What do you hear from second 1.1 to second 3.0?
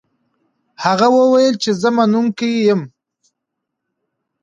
وویل چې زه منونکی یم.